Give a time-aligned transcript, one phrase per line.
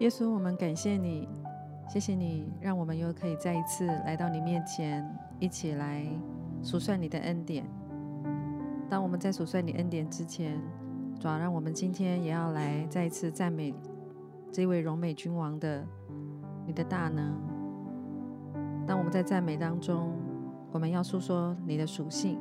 [0.00, 1.28] 耶稣，我们感谢你，
[1.86, 5.06] 谢谢你让我们又可以再一次来到你面前，
[5.38, 6.06] 一起来
[6.62, 7.66] 数算你的恩典。
[8.88, 10.58] 当我们在数算你恩典之前，
[11.20, 13.74] 主要让我们今天也要来再一次赞美
[14.50, 15.86] 这位荣美君王的
[16.66, 17.34] 你的大能。
[18.86, 20.14] 当我们在赞美当中，
[20.72, 22.38] 我们要诉说你的属性。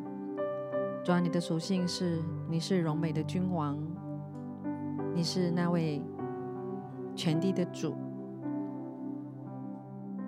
[1.04, 3.78] 主要你的属性是你是荣美的君王，
[5.14, 6.02] 你是那位
[7.20, 7.94] 全地的主，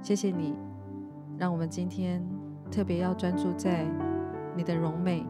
[0.02, 0.54] 谢谢你，
[1.38, 2.22] 让我们今天
[2.70, 3.86] 特别要专注在
[4.58, 5.26] 你的荣美，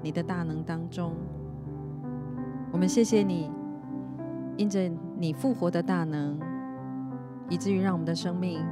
[0.00, 1.12] 你的大能当中。
[2.70, 3.50] 我们谢谢你，
[4.56, 6.38] 因着你复活的大能，
[7.48, 8.64] 以至于让我们的生命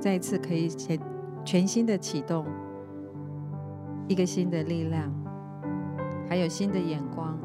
[0.00, 0.98] 再一次可以全
[1.44, 2.46] 全新的启动。
[4.08, 5.12] 一个新的力量，
[6.30, 7.38] 还有新的眼光。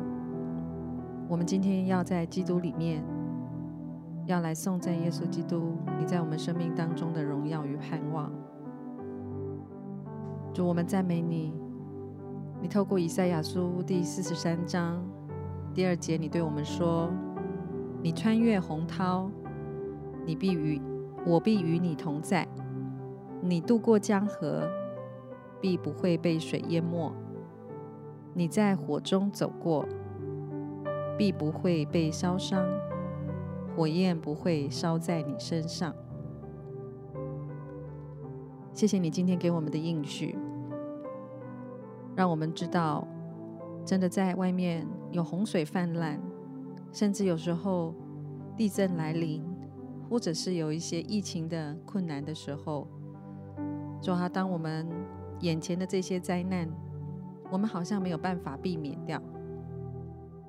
[1.27, 3.03] 我们今天要在基督里面。
[4.25, 8.31] 要来颂赞耶稣基督，你在我们生命当中的荣耀与盼望。
[10.53, 11.53] 主，我们赞美你，
[12.61, 15.03] 你透过以赛亚书第四十三章
[15.73, 17.11] 第二节，你对我们说
[18.01, 19.29] ：“你穿越洪涛，
[20.25, 20.81] 你必与
[21.25, 22.45] 我必与你同在；
[23.41, 24.69] 你渡过江河，
[25.59, 27.11] 必不会被水淹没；
[28.33, 29.85] 你在火中走过，
[31.17, 32.65] 必不会被烧伤。”
[33.75, 35.93] 火焰不会烧在你身上。
[38.71, 40.37] 谢谢你今天给我们的应许，
[42.15, 43.07] 让我们知道
[43.83, 46.19] 真的在外面有洪水泛滥，
[46.91, 47.93] 甚至有时候
[48.55, 49.43] 地震来临，
[50.09, 52.87] 或者是有一些疫情的困难的时候。
[54.01, 54.87] 说啊，当我们
[55.39, 56.69] 眼前的这些灾难，
[57.49, 59.21] 我们好像没有办法避免掉。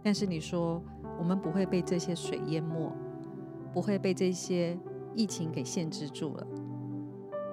[0.02, 0.82] 但是你说
[1.18, 2.92] 我们不会被这些水淹没。
[3.74, 4.78] 不会被这些
[5.16, 6.46] 疫情给限制住了，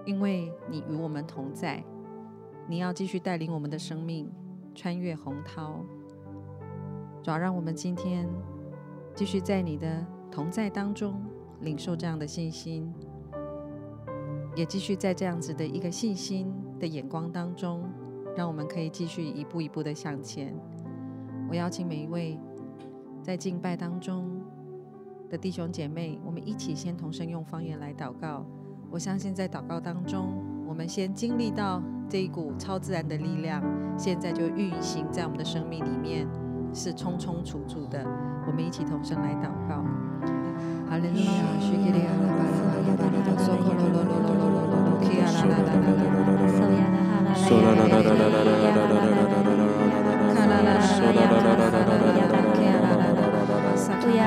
[0.05, 1.83] 因为你与我们同在，
[2.67, 4.31] 你要继续带领我们的生命
[4.75, 5.83] 穿越洪涛，
[7.23, 8.29] 主要让我们今天
[9.15, 11.19] 继续在你的同在当中
[11.61, 12.93] 领受这样的信心。
[14.55, 17.83] 也继续在这样子的一个信心的眼光当中，
[18.35, 20.53] 让我们可以继续一步一步的向前。
[21.49, 22.37] 我邀请每一位
[23.23, 24.40] 在敬拜当中。
[25.31, 28.45] 的弟兄姐妹，我们一起先同声用方言来祷告。
[28.89, 33.63] 我相信在祷告当中，我们先经历到这一股超自然的力量，
[33.97, 36.27] 现在就运行在我们的生命里面，
[36.73, 38.05] 是充充足足的。
[38.45, 39.85] 我们一起同声来祷告。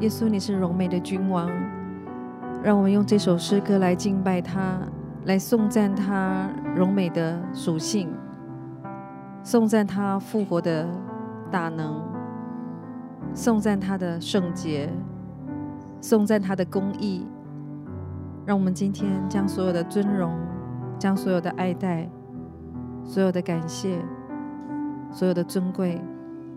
[0.00, 1.50] 耶稣，你是荣美的君王，
[2.62, 4.78] 让我们用这首诗歌来敬拜他。
[5.24, 8.12] 来颂赞他荣美的属性，
[9.42, 10.86] 颂赞他复活的
[11.50, 12.02] 大能，
[13.34, 14.92] 颂赞他的圣洁，
[16.00, 17.26] 颂赞他的公益。
[18.44, 20.38] 让我们今天将所有的尊荣，
[20.98, 22.06] 将所有的爱戴，
[23.02, 23.98] 所有的感谢，
[25.10, 25.98] 所有的尊贵，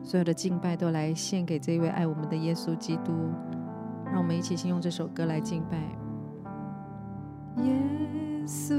[0.04, 3.14] 所有的敬拜，都来献给这位爱我们的耶稣基督。
[4.12, 5.78] 让我们一起先用这首歌来敬拜。
[7.64, 8.27] 耶。
[8.48, 8.74] 素，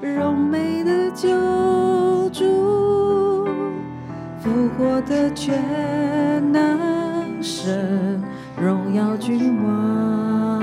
[0.00, 1.28] 柔美的救
[2.30, 3.44] 主，
[4.40, 5.54] 复活的全
[6.50, 8.22] 能神，
[8.58, 10.62] 荣耀君王，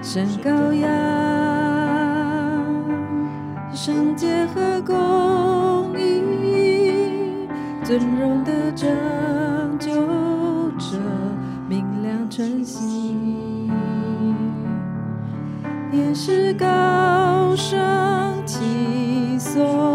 [0.00, 0.88] 神羔羊，
[3.74, 7.48] 圣洁和公义，
[7.82, 8.88] 尊荣的拯
[9.80, 9.90] 救
[10.78, 10.96] 者，
[11.68, 13.05] 明亮晨曦。
[16.18, 17.78] 是高声
[18.46, 18.58] 起
[19.38, 19.85] 诵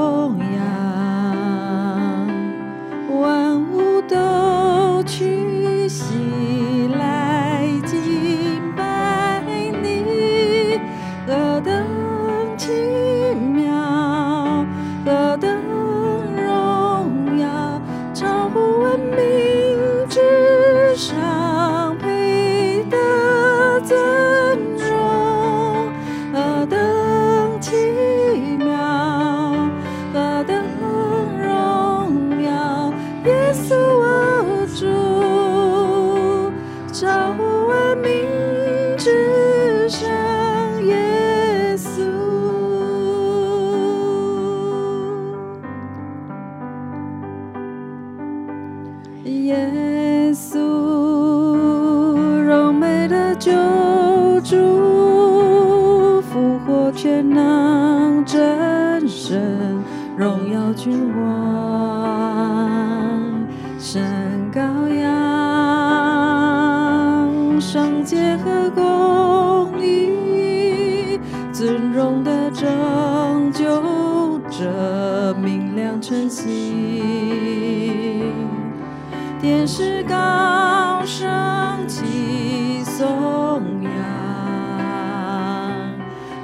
[60.83, 61.29] 君王，
[63.77, 64.01] 神
[64.51, 65.11] 羔羊，
[67.61, 71.19] 圣洁和公义，
[71.53, 77.03] 尊荣的拯救者，明亮晨曦。
[79.39, 81.29] 天使高声
[81.87, 83.91] 起颂扬，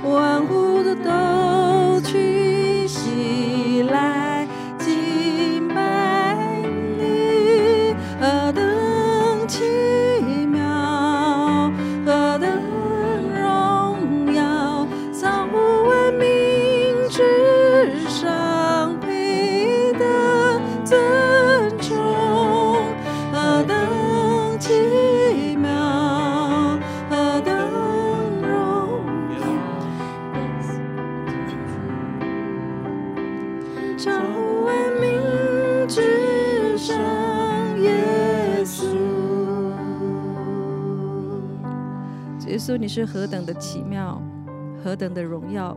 [0.04, 2.47] 万物的都去
[42.88, 44.22] 是何等的奇妙，
[44.84, 45.76] 何等的荣耀！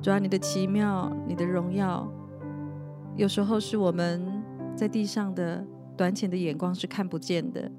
[0.00, 2.10] 主啊，你的奇妙，你的荣耀，
[3.16, 4.42] 有时候是我们
[4.74, 5.64] 在地上的。
[5.94, 7.70] 短浅的眼光是看不见的，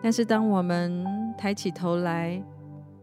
[0.00, 1.04] 但是当我们
[1.36, 2.40] 抬起头来，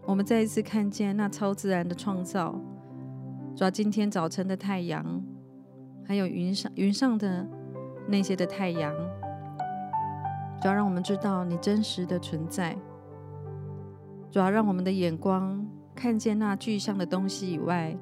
[0.06, 2.56] 我们再一次看见那超自然的创造，
[3.54, 5.22] 主啊，今天早晨的太阳，
[6.08, 7.46] 还有云上云上的
[8.08, 8.96] 那些的太阳，
[10.62, 12.76] 主要让我们知道你真实的存在，
[14.32, 15.66] 主要让我们的眼光
[15.96, 17.98] 看见那具象的东西以外，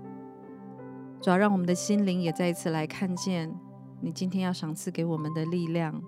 [1.22, 3.54] 主要让我们的心灵也再一次来看见。
[4.02, 6.02] 你今天要赏赐给我们的力量，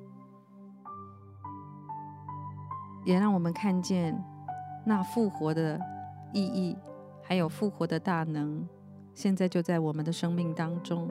[3.05, 4.21] 也让我们看见
[4.85, 5.79] 那复活的
[6.33, 6.75] 意义，
[7.21, 8.67] 还有复活的大能，
[9.13, 11.09] 现在就在我们的生命当中。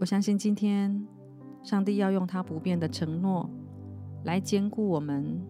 [0.00, 1.08] 我相信今天
[1.62, 3.48] 上帝要用他不变的承诺
[4.24, 5.40] 来坚固我们，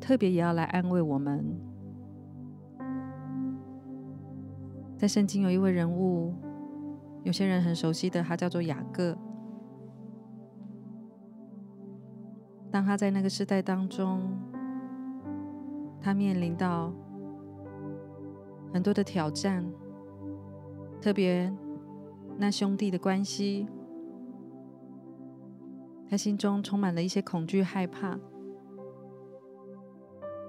[0.00, 1.44] 特别也要来安慰我们。
[4.96, 6.34] 在圣经有一位人物。
[7.24, 9.16] 有些人很熟悉的，他叫做雅各。
[12.70, 14.20] 当他在那个时代当中，
[16.02, 16.92] 他面临到
[18.74, 19.64] 很多的挑战，
[21.00, 21.50] 特别
[22.36, 23.66] 那兄弟的关系，
[26.14, 28.16] 他心中充满了一些恐惧、害怕，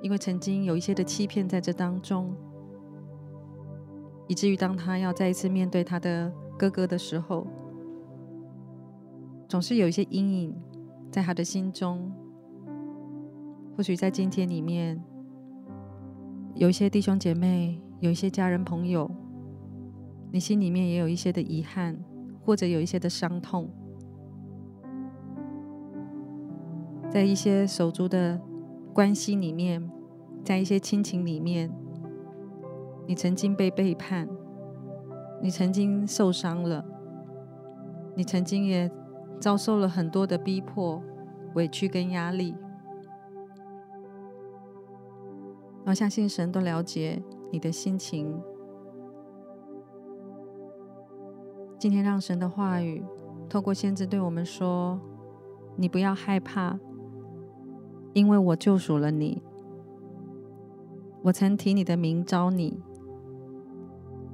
[0.04, 2.36] 因为曾经有一些的欺骗在这当中，
[4.28, 6.32] 以至于当他要再一次面对他的。
[6.58, 7.46] 哥哥的时候，
[9.50, 10.56] 总是有一些阴影
[11.12, 12.10] 在他的心中。
[13.76, 15.04] 或许在今天里面，
[16.54, 19.10] 有一些弟兄姐妹，有一些家人朋友，
[20.32, 22.00] 你心里面也有一些的遗憾，
[22.46, 23.70] 或者有一些的伤痛，
[27.16, 28.42] 在一些手足的
[28.94, 29.90] 关系里面，
[30.44, 31.74] 在一些亲情里面，
[33.08, 34.28] 你曾经被背叛。
[35.42, 36.84] 你曾经受伤了，
[38.18, 38.92] 你曾经也
[39.40, 41.02] 遭受了很多的逼迫、
[41.54, 42.54] 委屈跟压力。
[45.86, 48.38] 我相信神都了解你的心情，
[51.80, 53.06] 今天让神的话语
[53.48, 55.00] 透过先知对我们说
[55.80, 56.78] ：“你不要害怕，
[58.16, 59.44] 因为我救赎了你。
[61.22, 62.82] 我曾提你的名招你，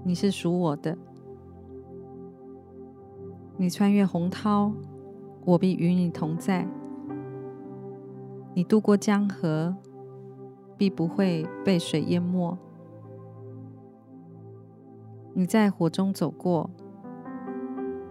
[0.03, 0.95] 你是属我的。
[3.57, 4.71] 你穿越洪涛，
[5.45, 6.67] 我必与你同在。
[8.53, 9.75] 你渡过江河，
[10.77, 12.55] 必不会被水淹没。
[15.33, 16.69] 你在火中走过。”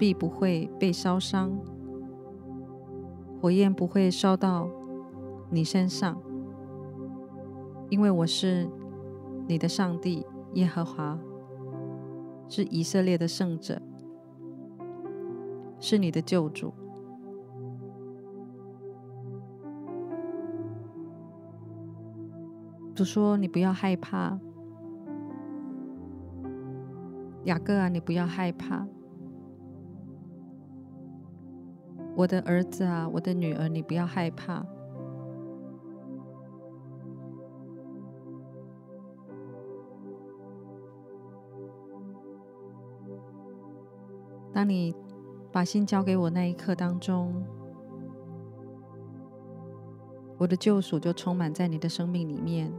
[0.00, 1.52] 必不会被烧伤，
[3.38, 4.66] 火焰不会烧到
[5.50, 6.16] 你身上，
[7.88, 8.68] 因为我是
[9.48, 11.18] 你的上帝耶和华，
[12.48, 13.80] 是以色列的圣者，
[15.80, 16.72] 是你的救主。
[22.94, 24.38] 主说：“你不要害怕，
[27.44, 28.86] 雅各啊，你不要害怕。”
[32.14, 34.66] 我的儿子啊，我的女儿，你不要害怕。
[44.52, 44.94] 当你
[45.52, 47.34] 把心交给我那一刻当中，
[50.38, 52.72] 我的救赎就充满在你的生命里面。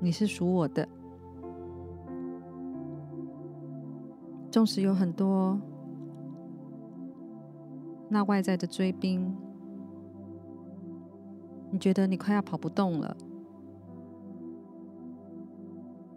[0.00, 0.88] 你是属我的，
[4.50, 5.60] 纵使有很多。
[8.08, 9.36] 那外在的追兵，
[11.70, 13.16] 你觉得你快要跑不动了，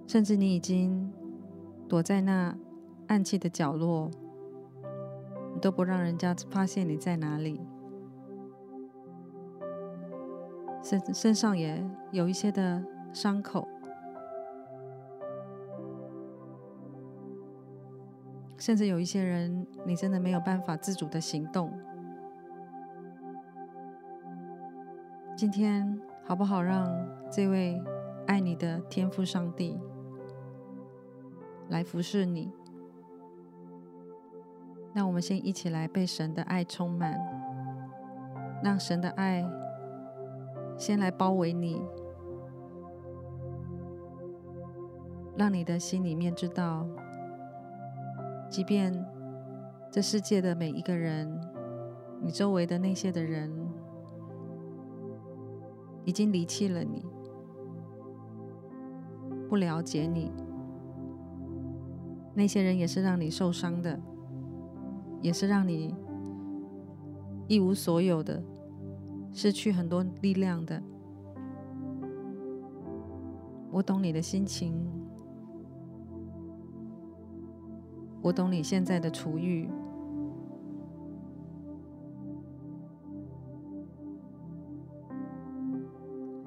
[0.06, 1.12] 甚至你已经
[1.92, 2.58] 躲在那
[3.08, 4.10] 暗器的角落，
[5.54, 7.60] 你都不让人家发现你在哪里，
[10.82, 12.82] 身身上也有一些的
[13.12, 13.68] 伤口。
[18.58, 21.78] 甚至有一些人，你真的没有办法自主的行动。
[25.36, 26.90] 今天好不好让
[27.30, 27.84] 这位
[28.28, 29.78] 爱你的天父上帝
[31.72, 32.52] 来服侍你？
[34.94, 37.18] 那我们先一起来被神的爱充满，
[38.62, 39.50] 让神的爱
[40.78, 41.82] 先来包围你，
[45.38, 46.86] 让你的心里面知道。
[48.50, 48.94] 即便
[49.90, 51.40] 这世界的每一个人，
[52.22, 53.50] 你周围的那些的人，
[56.04, 57.06] 已经离弃了你，
[59.48, 60.34] 不了解你，
[62.34, 64.00] 那些人也是让你受伤的，
[65.22, 65.94] 也是让你
[67.48, 68.44] 一无所有的，
[69.32, 70.82] 失去很多力量的。
[73.72, 74.74] 我懂你的心情。
[78.24, 79.68] 我懂你现在的处遇，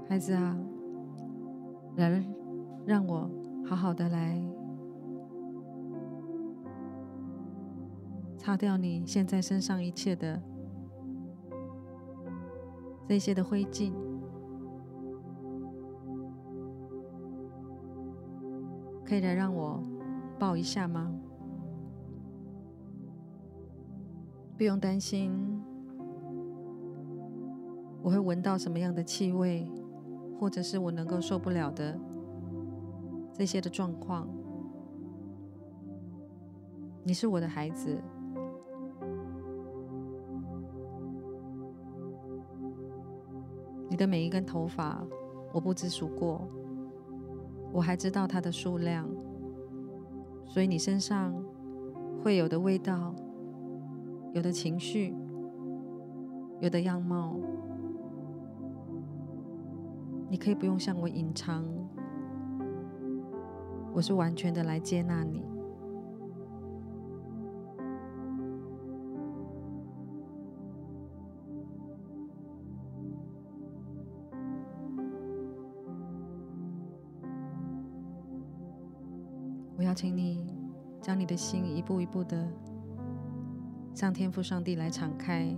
[0.08, 0.56] 孩子啊，
[1.96, 2.24] 来，
[2.86, 3.28] 让我
[3.66, 4.40] 好好的来
[8.44, 10.38] 擦掉你现在身上一切的
[13.08, 13.90] 这些的灰烬，
[19.02, 19.82] 可以来让我
[20.38, 21.10] 抱一下吗？
[24.58, 25.32] 不用担心，
[28.02, 29.66] 我会闻到什么样的气味，
[30.38, 31.98] 或者是我能够受不了的
[33.32, 34.28] 这些的状况。
[37.04, 37.98] 你是我的孩子，
[43.94, 45.00] 你的每一根头发
[45.52, 46.48] 我不只数过，
[47.72, 49.08] 我还知道它的数量，
[50.48, 51.32] 所以你身上
[52.20, 53.14] 会有的味道。
[54.32, 55.14] 有的情绪，
[56.58, 57.36] 有的样貌，
[60.28, 61.64] 你可以不用向我隐藏，
[63.92, 65.53] 我是完全的来接纳你。
[79.94, 80.44] 请你，
[81.00, 82.46] 将你的心一步一步的。
[83.94, 85.56] 向天父上帝来敞开，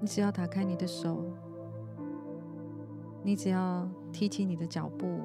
[0.00, 1.24] 你只要打开你的手，
[3.24, 5.20] 你只要提起你的脚步，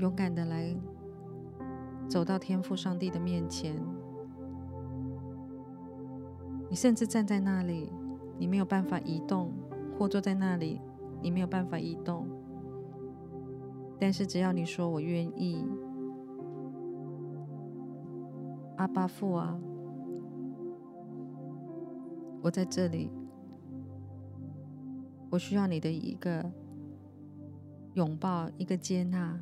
[0.00, 0.74] 勇敢的来。
[2.08, 3.76] 走到天父上帝的面前。
[6.68, 7.92] 你甚至站在那里，
[8.36, 9.52] 你没有办法移动；
[9.96, 10.80] 或坐在那里，
[11.22, 12.26] 你没有办法移动。
[14.00, 15.64] 但是只要你说“我愿意”，
[18.76, 19.56] 阿爸父啊，
[22.42, 23.08] 我在这里，
[25.30, 26.50] 我需要你的一个
[27.94, 29.40] 拥抱，一个接纳。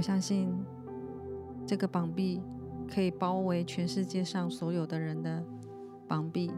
[0.00, 0.50] 我相信
[1.66, 2.40] 这个膀臂
[2.90, 5.44] 可以包围全世界上所有的人的
[6.08, 6.50] 膀臂。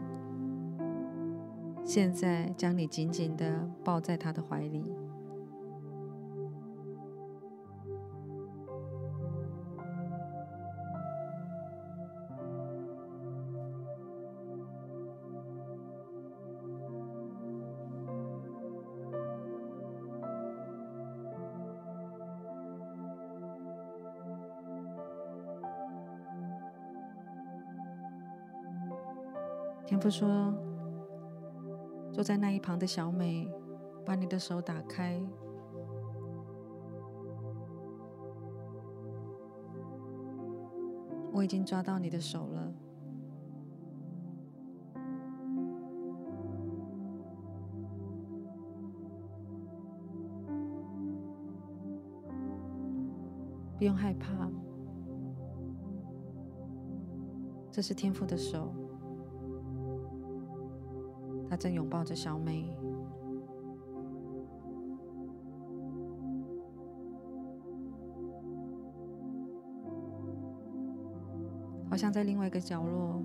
[1.83, 4.85] 现在将你紧紧的抱在他的怀里。
[30.03, 30.53] 父说
[32.11, 33.49] ：“坐在那一旁的小美，
[34.05, 35.17] 把你的手打开。
[41.31, 42.73] 我已经抓到你的手了，
[53.77, 54.51] 不用害怕，
[57.71, 58.69] 这是天父的手。”
[61.53, 62.75] 他正拥抱着小美，
[71.87, 73.21] 好像在另外一个角落，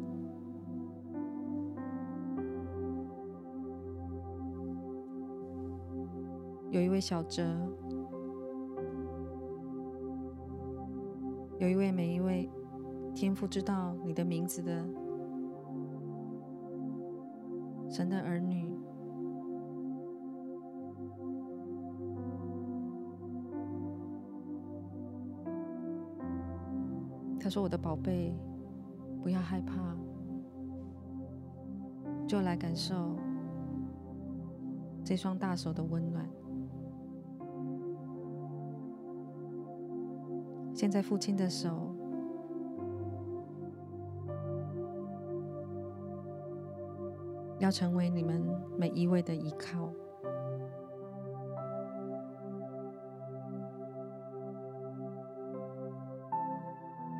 [6.70, 7.42] 有一位小哲，
[11.58, 12.46] 有一位每一位
[13.14, 15.07] 天父知道你的名字的。
[17.98, 18.72] 神的儿女，
[27.40, 28.32] 他说：“我的宝贝，
[29.20, 29.96] 不要害怕，
[32.24, 33.16] 就来感受
[35.02, 36.24] 这双大手的温暖。
[40.72, 41.92] 现在，父亲的手。”
[47.68, 48.42] 要成为你们
[48.78, 49.90] 每一位的依靠。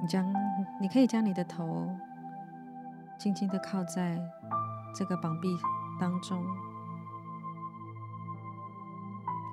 [0.00, 0.26] 你将，
[0.80, 1.86] 你可以将你的头
[3.18, 4.18] 轻轻的靠在
[4.94, 5.54] 这个膀臂
[6.00, 6.42] 当中，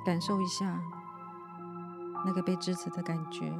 [0.05, 0.81] 感受一下
[2.25, 3.51] 那个被支持的感觉。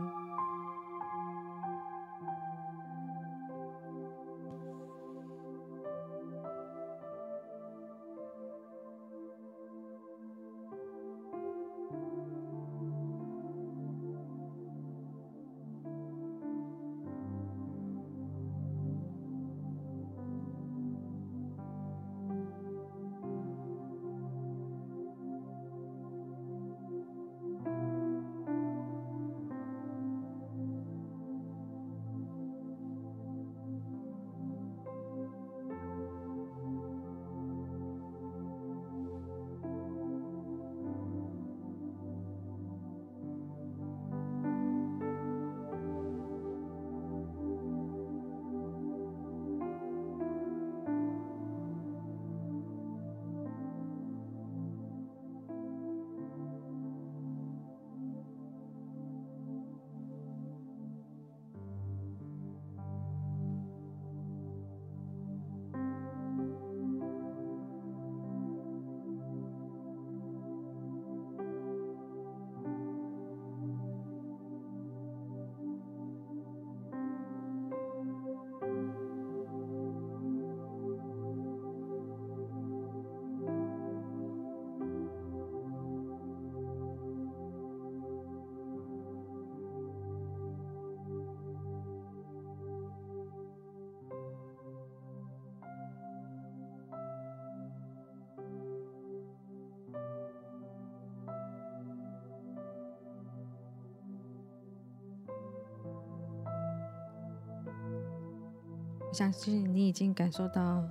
[109.16, 110.84] 相信你已经感受到，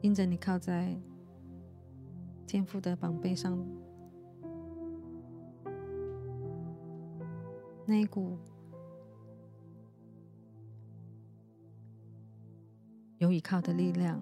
[0.00, 1.00] 因着你靠在
[2.44, 3.56] 天父的膀背上
[7.86, 8.36] 那一股
[13.18, 14.20] 有依靠的力量。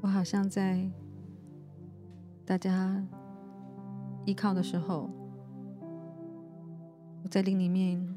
[0.00, 0.88] 我好像在
[2.46, 3.04] 大家
[4.24, 5.10] 依靠的时候，
[7.22, 8.16] 我在灵里面，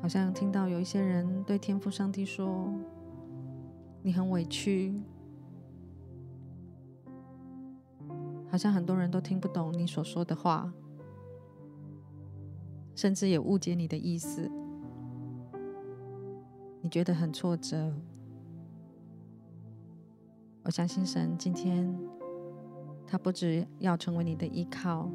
[0.00, 2.72] 好像听到有一些人对天父上帝说
[4.02, 5.00] ：“你很委屈。”
[8.48, 10.72] 好像很多人都听不懂你所说的话，
[12.94, 14.50] 甚至也误解你的意思，
[16.80, 17.92] 你觉得很挫折。
[20.62, 21.98] 我相信神今天，
[23.06, 25.10] 他不只要成为你的依靠。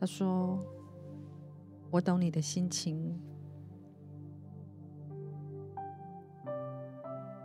[0.00, 0.58] 他说
[1.92, 3.20] ：“我懂你的心情，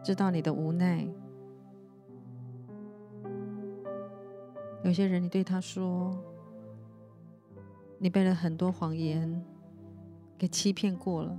[0.02, 1.06] 知道你的无奈。
[4.86, 6.18] 有些人，你对他说，
[8.00, 9.44] 你被了很多谎言
[10.38, 11.36] 给欺骗过了。”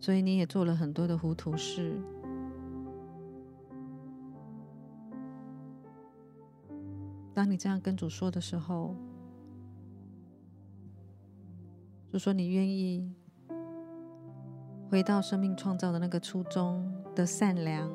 [0.00, 1.96] 所以你也做了很多的糊涂事。
[7.34, 8.94] 当你这样跟主说的时候，
[12.12, 13.12] 就说你愿意
[14.88, 17.90] 回到生命创造的那个初衷的善良，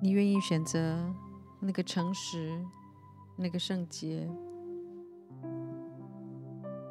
[0.00, 1.14] 你愿意选择
[1.60, 2.60] 那个诚实、
[3.36, 4.28] 那个圣洁，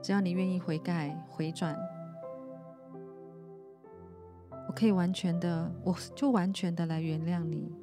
[0.02, 1.78] 只要你愿意悔改、回转。
[4.70, 7.76] 我可以完全的，我就完全的来原谅你。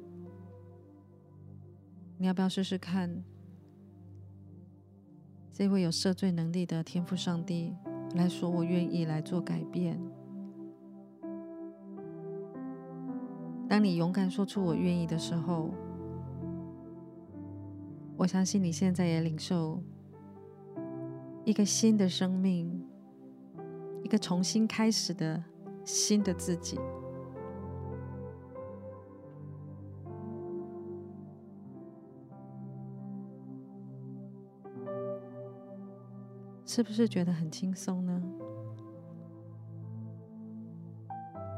[2.21, 3.23] 你要不要试试看？
[5.53, 7.73] 这位有赦罪能力的天父上帝
[8.15, 9.97] 来说，我愿意来做改变。
[13.69, 15.69] 当你勇敢说出“我愿意”的时候，
[18.17, 19.81] 我相信你现在也领受
[21.45, 22.85] 一个新的生命，
[24.03, 25.41] 一个重新开始的。
[25.85, 26.77] 新的自己，
[36.71, 38.21] 是不是觉得很轻松呢？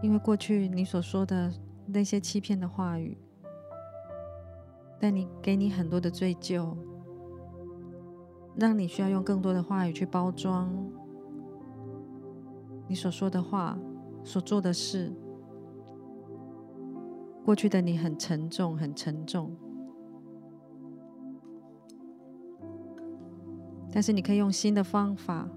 [0.02, 1.52] 因为过去你所说的
[1.86, 3.18] 那些欺骗的话语，
[5.02, 6.74] 但你给你很多的罪疚，
[8.56, 10.74] 让你需要用更多的话语去包装
[12.88, 13.78] 你所说的话。
[14.24, 15.12] 所做的事，
[17.44, 19.52] 过去的你很沉重，很沉重。
[23.92, 25.48] 但是你可以用新的方法，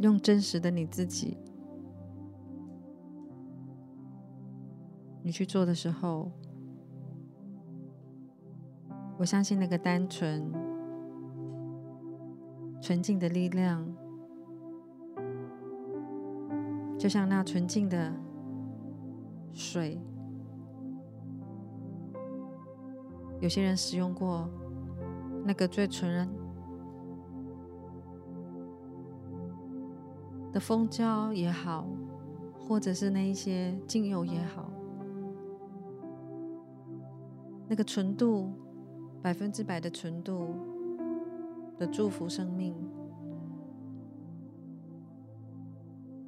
[0.00, 1.36] 用真实的你自己，
[5.22, 6.30] 你去做的时候，
[9.16, 10.52] 我相信那个单纯、
[12.82, 13.86] 纯净的力量。
[16.96, 18.12] 就像那纯净的
[19.52, 20.00] 水，
[23.40, 24.48] 有些人使用过
[25.46, 26.26] 那个最纯
[30.50, 31.86] 的蜂胶也好，
[32.58, 34.70] 或者是那一些精油也好，
[37.68, 38.52] 那个纯度
[39.20, 40.54] 百分之百的纯度
[41.78, 42.74] 的祝福生命。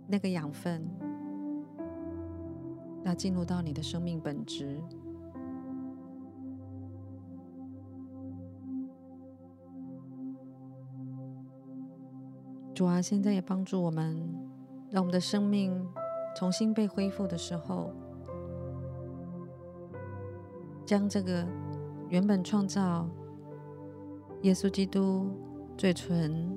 [0.08, 0.88] 那个养分
[3.04, 4.80] 要进入到你的生命本质。
[12.76, 14.14] 主啊，现在也帮助我们，
[14.90, 15.82] 让我们的生命
[16.36, 17.90] 重新被恢复的时候，
[20.84, 21.46] 将这个
[22.10, 23.08] 原本创造
[24.42, 25.30] 耶稣基督
[25.74, 26.54] 最纯、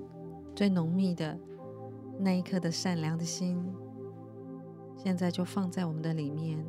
[0.53, 1.39] 最浓密的。
[2.19, 3.58] 那一刻的善良的心，
[4.97, 6.62] 现在就放在我们的里面。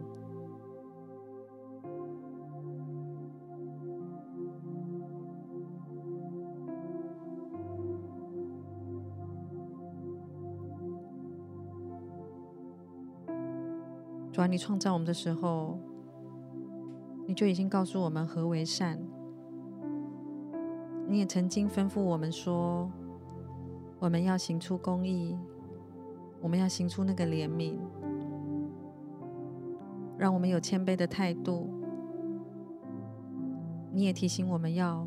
[14.33, 15.79] 主啊，你创造我们的时候，
[17.27, 18.99] 你就已经告诉我们何为善。
[21.09, 22.91] 你也曾经吩咐我们说。
[23.99, 25.37] 我们要行出公义，
[26.41, 27.77] 我们要行出那个怜悯，
[30.17, 31.69] 让我们有谦卑的态度。
[33.93, 35.07] 你也提醒我们要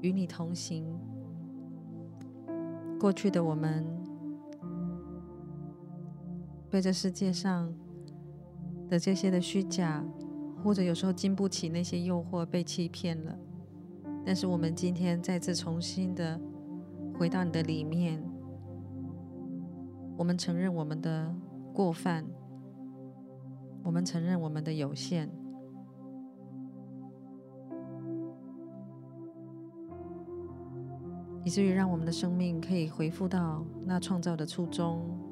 [0.00, 0.98] 与你同行。
[2.98, 3.84] 过去的我们
[6.70, 7.70] 被这世界上
[8.88, 10.04] 的这些的虚假，
[10.62, 13.38] 或者有时候经不起那些诱惑，被欺骗了。
[14.24, 16.40] 但是我们今天再次重新的
[17.18, 18.22] 回到你的里面，
[20.16, 21.34] 我们承认我们的
[21.72, 22.24] 过犯，
[23.84, 25.30] 我们承认我们的有限。
[31.44, 35.25] 以至于让我们的生命可以恢复到那创造的初衷。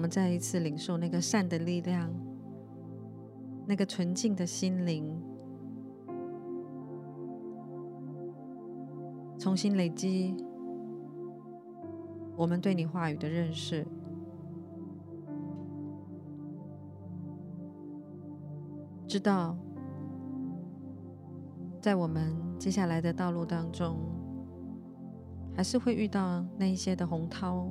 [0.00, 2.10] 我们再一次领受那个善的力量，
[3.66, 5.14] 那个纯净的心灵，
[9.38, 10.34] 重新累积
[12.34, 13.86] 我们对你话语的认识。
[19.06, 19.54] 知道，
[21.78, 23.98] 在我们接下来的道路当中，
[25.54, 27.70] 还是会遇到那一些的洪涛，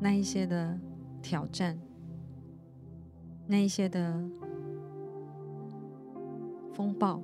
[0.00, 0.78] 那一些的
[1.22, 1.78] 挑战，
[3.46, 4.22] 那一些的
[6.74, 7.22] 风暴，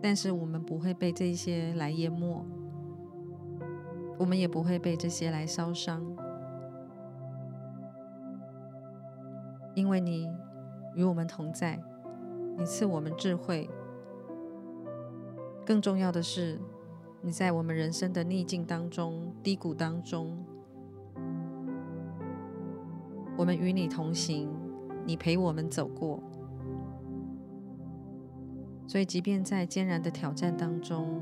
[0.00, 2.44] 但是我们不会被这些来淹没，
[4.18, 6.04] 我们也不会被这些来烧伤。
[9.74, 10.28] 因为你
[10.94, 11.80] 与我们同在，
[12.58, 13.70] 你赐我们智慧。
[15.64, 16.60] 更重要的是，
[17.20, 20.44] 你在我们人生的逆境当中、低谷当中，
[23.36, 24.48] 我们与你同行，
[25.06, 26.22] 你陪我们走过。
[28.86, 31.20] 所以，即便在艰难的挑战当中，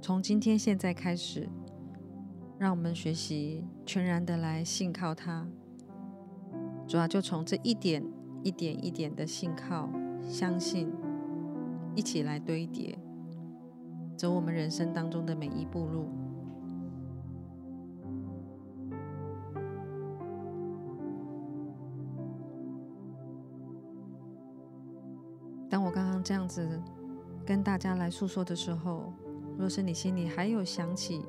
[0.00, 1.48] 从今天现在开始。
[2.56, 5.46] 让我们学习全然的来信靠他，
[6.86, 8.02] 主要就从这一点
[8.44, 9.90] 一点一点的信靠、
[10.22, 10.90] 相信，
[11.96, 12.96] 一起来堆叠，
[14.16, 16.08] 走我们人生当中的每一步路。
[26.24, 26.82] 这样子
[27.44, 29.12] 跟大家来诉说的时候，
[29.58, 31.22] 若是你心里还有想起，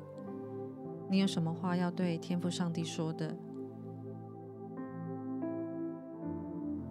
[1.10, 3.36] 你有什么话要对天父上帝说的？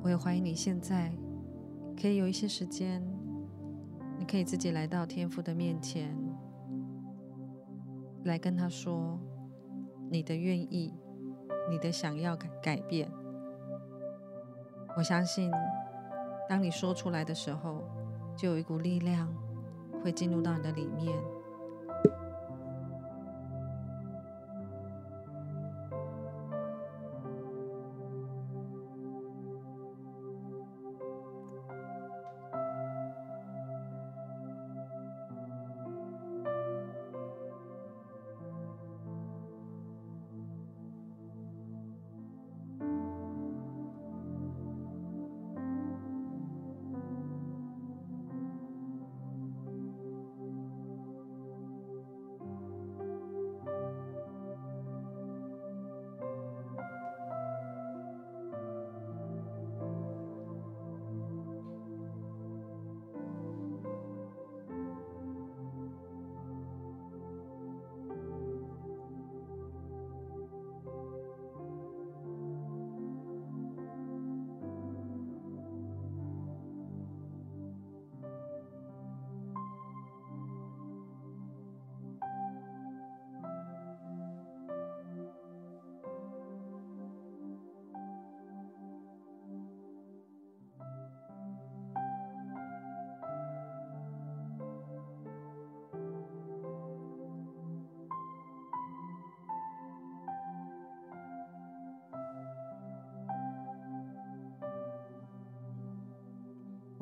[0.04, 1.12] 我也怀疑你现在
[2.00, 3.04] 可以有一些时间，
[4.20, 6.16] 你可以自己来到天父的面前，
[8.26, 9.20] 来跟他说
[10.12, 10.94] 你的愿意，
[11.72, 13.10] 你的想要改改变。
[14.96, 15.52] 我相信，
[16.48, 17.84] 当你说出来的时候，
[18.36, 19.28] 就有一股力量
[20.04, 21.18] 会进入到你的里面。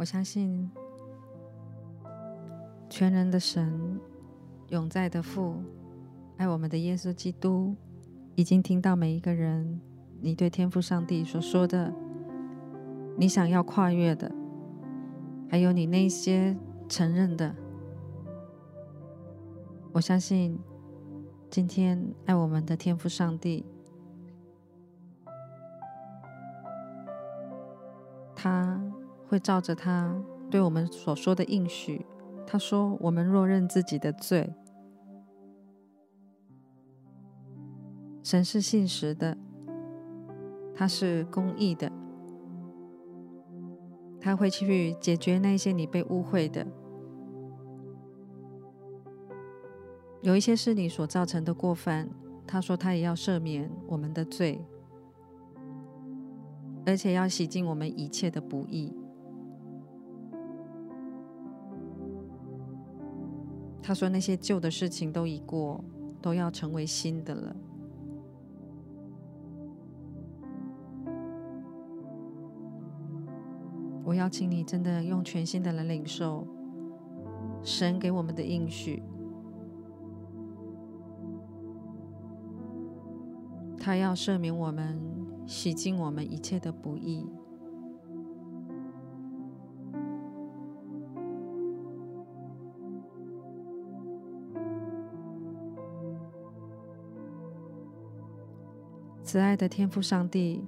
[0.03, 0.69] 我相信
[2.89, 3.97] 全能的神、
[4.67, 5.63] 永在的父、
[6.35, 7.73] 爱我们的耶稣基督，
[8.35, 9.79] 已经听到每一个人
[10.19, 11.93] 你对天父上帝所说的，
[13.15, 14.29] 你想要跨越的，
[15.49, 16.53] 还有你那些
[16.89, 17.55] 承认的。
[19.93, 20.59] 我相信
[21.49, 23.65] 今天爱我们的天父上帝，
[28.35, 28.77] 他。
[29.33, 30.15] 会照着他
[30.51, 32.05] 对我们所说的应许，
[32.45, 34.53] 他说：“我们若认自己的罪，
[38.21, 39.35] 神是信实的，
[40.75, 41.91] 他是公义的，
[44.21, 46.67] 他会去解决那些你被误会的。
[50.21, 52.07] 有一些是你所造成的过犯，
[52.45, 54.63] 他说他也要赦免我们的罪，
[56.85, 58.95] 而且要洗净我们一切的不义。
[63.85, 65.83] 他说那些旧的事情都已过，
[66.21, 67.55] 都要成为新的了。
[74.05, 76.47] 我邀请你，真的用全新的来领受
[77.61, 79.03] 神给我们的应许。
[83.77, 84.97] 他要赦免我们，
[85.45, 87.27] 洗净我们一切的不义。
[99.33, 100.63] 慈爱的天父上帝，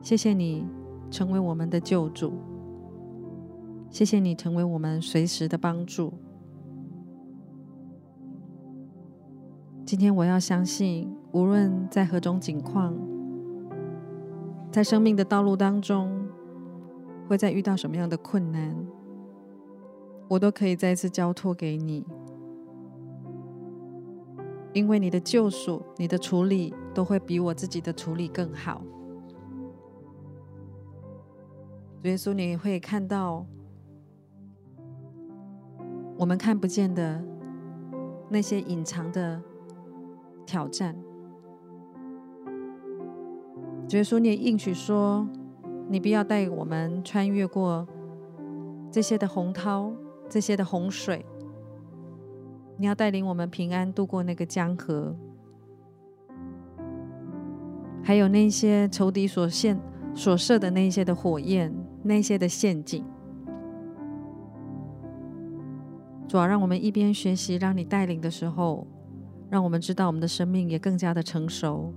[0.00, 0.66] 谢谢你
[1.10, 2.32] 成为我们的救主，
[3.90, 6.14] 谢谢你成为我们随时的帮助。
[9.84, 12.96] 今天我要相信，无论在何种境况，
[14.72, 16.26] 在生命的道路当中，
[17.28, 18.74] 会在遇到什么样的困难，
[20.26, 22.02] 我都可以再次交托给你，
[24.72, 28.80] 因为你的救赎、你的处理都会比我自己的处理更好。
[32.00, 33.44] 主耶稣，你会看到
[36.16, 37.22] 我们看不见的
[38.30, 39.42] 那些隐藏的。
[40.48, 40.94] 挑战，
[43.88, 45.26] 主耶稣，你也应许说，
[45.88, 47.84] 你不要带我们穿越过
[48.92, 49.92] 这些的洪涛，
[50.28, 51.26] 这些的洪水，
[52.78, 55.16] 你要带领我们平安度过那个江河，
[58.06, 59.76] 还有那些仇敌所现
[60.14, 63.04] 所设的那些的火焰，那些的陷阱，
[66.28, 68.86] 主要让我们一边学习，让你带领的时候。
[69.48, 71.92] 让我们知道，我们的生命也更加的成熟，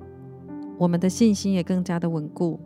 [0.80, 2.60] 我们的信心也更加的稳固。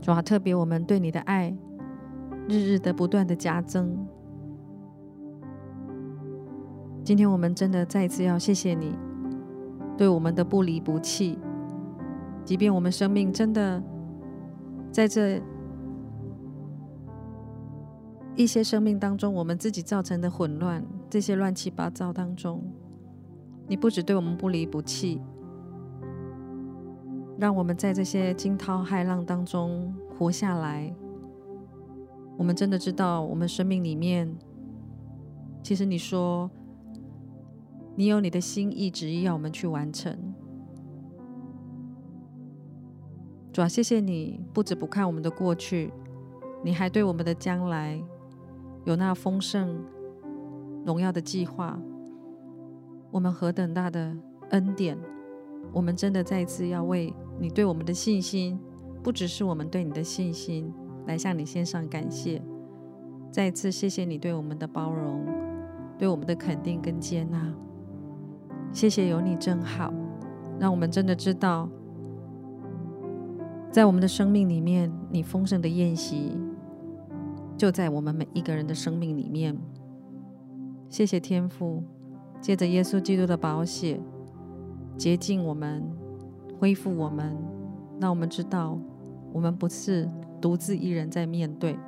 [0.00, 1.56] 主啊，特别我们对你的爱，
[2.48, 3.96] 日日的不断的加增。
[7.04, 8.96] 今天我们真的再一次要谢谢你，
[10.00, 11.38] 对我们的不离不弃，
[12.42, 13.82] 即便我们生命真的
[14.90, 15.38] 在这。
[18.34, 22.62] 一些生命当中，我们自己造成的混乱，这些乱七八糟当中，
[23.66, 25.20] 你不止对我们不离不弃，
[27.36, 30.90] 让我们在这些惊涛骇浪当中活下来。
[32.38, 34.34] 我们真的知道，我们生命里面，
[35.62, 36.50] 其实你说，
[38.00, 40.16] 你有你的心意旨意要我们去完成。
[43.52, 45.92] 主啊，谢谢你，不止不看我们的过去，
[46.64, 48.02] 你还对我们的将来。
[48.86, 49.84] 有那丰盛
[50.86, 51.78] 荣耀的计划，
[53.10, 54.16] 我们何等大的
[54.48, 54.96] 恩典！
[55.70, 58.58] 我们真的再一次要为你对我们的信心，
[59.02, 60.72] 不只是我们对你的信心，
[61.06, 62.40] 来向你献上感谢。
[63.30, 65.22] 再一次谢谢你对我们的包容，
[65.98, 67.54] 对我们的肯定跟接纳。
[68.72, 69.92] 谢谢有你真好，
[70.58, 71.68] 让我们真的知道，
[73.70, 76.38] 在我们的生命里面，你丰盛的宴席。
[77.56, 79.54] 就在我们每一个人的生命里面，
[80.88, 81.82] 谢谢天父，
[82.40, 84.00] 借着耶稣基督的宝血
[84.96, 85.84] 洁净我们，
[86.58, 87.36] 恢复我们，
[88.00, 88.78] 让我们知道
[89.30, 90.08] 我们不是
[90.40, 91.78] 独自一人在面对。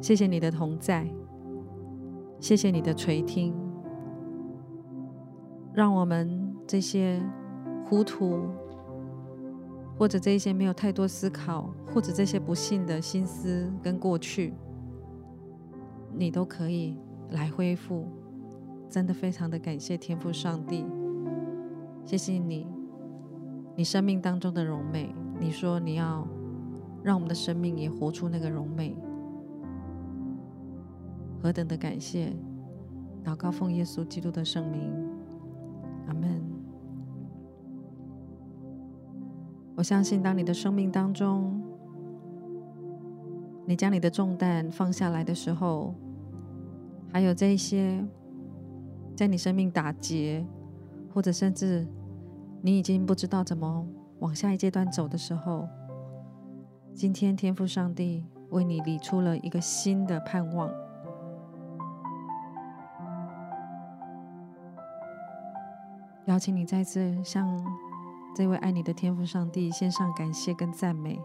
[0.00, 1.08] 谢谢你的同在，
[2.38, 3.52] 谢谢你的垂听，
[5.74, 7.20] 让我们这些
[7.84, 8.48] 糊涂。
[9.96, 14.52] 或者这一些没有太多思考，或者这些不幸的心思跟过去，
[16.12, 16.98] 你都可以
[17.30, 18.04] 来恢复。
[18.90, 20.84] 真的非常的感谢天父上帝，
[22.04, 22.66] 谢谢你，
[23.76, 25.14] 你生命当中的荣美。
[25.38, 26.26] 你说你要
[27.04, 28.96] 让我们的生命也活出那个荣美，
[31.40, 32.32] 何等的感谢！
[33.24, 34.92] 祷告奉耶稣基督的圣名，
[36.06, 36.42] 阿门。
[39.76, 41.60] 我相信，当你的生命当中，
[43.66, 45.94] 你将你的重担放下来的时候，
[47.12, 48.04] 还有这一些
[49.16, 50.46] 在你生命打结，
[51.12, 51.86] 或者甚至
[52.62, 53.86] 你已经不知道怎么
[54.20, 55.68] 往下一阶段走的时候，
[56.94, 60.70] 今天天父上帝为你理出了一个新的盼望，
[66.26, 67.62] 邀请你再次向。
[68.36, 71.20] 这位爱你的天父上帝，献上感谢跟赞美，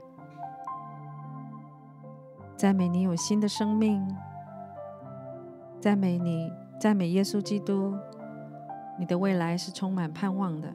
[2.55, 4.07] 赞美你有新的生命，
[5.79, 7.95] 赞美你，赞美耶稣基督，
[8.99, 10.71] 你的未来是充满盼望的。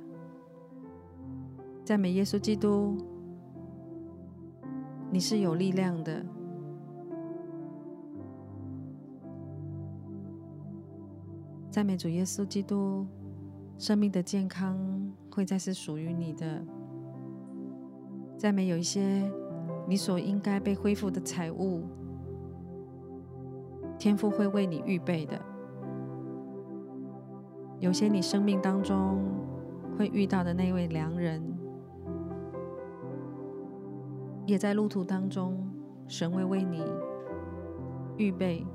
[1.84, 2.98] 赞美耶稣基督，
[5.12, 6.26] 你是有力量的。
[11.70, 13.06] 赞美主耶稣基督，
[13.76, 14.78] 生命的健康
[15.30, 16.64] 会再次属于你的。
[18.36, 19.30] 再没有一些
[19.88, 21.84] 你所应该被恢复的财物，
[23.98, 25.40] 天父会为你预备的。
[27.80, 29.22] 有些你生命当中
[29.96, 31.42] 会遇到的那位良人，
[34.46, 35.56] 也在路途当中，
[36.06, 36.82] 神会为你
[38.16, 38.66] 预备。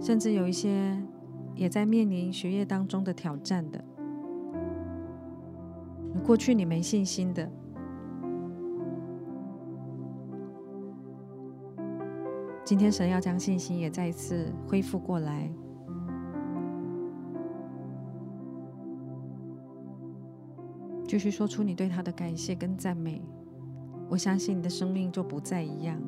[0.00, 1.00] 甚至有一些
[1.54, 3.84] 也在面临学业当中的挑战的，
[6.24, 7.50] 过去你没信心的，
[12.64, 15.50] 今天神要将信心也再一次恢复过来，
[21.06, 23.22] 继续说出你对他的感谢跟赞美，
[24.08, 26.00] 我相信你的生命就不再一样。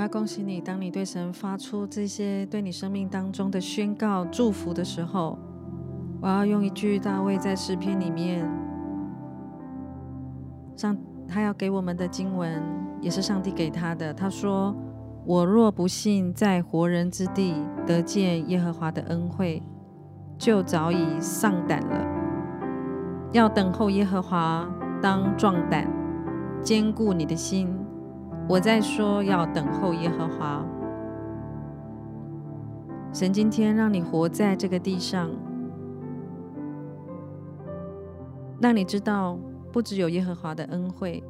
[0.00, 5.38] 我要恭喜你，当你对神发出这些对你生命当中的宣告、祝福的时候，
[6.22, 8.50] 我要用一句大卫在诗篇里面
[10.74, 10.96] 上
[11.28, 12.62] 他要给我们的经文，
[13.02, 14.14] 也是上帝给他的。
[14.14, 14.74] 他说
[15.26, 17.54] ：“我若不信在活人之地
[17.86, 19.62] 得见耶和华的恩惠，
[20.38, 22.06] 就早已丧胆了。
[23.32, 24.66] 要等候耶和华，
[25.02, 25.86] 当壮胆，
[26.62, 27.68] 坚固你的心。”
[28.50, 30.66] 我在说，要等候耶和华。
[33.12, 35.30] 神今天让你活在这个地上，
[38.60, 39.38] 让你知道，
[39.70, 41.22] 不只有耶和华的恩惠，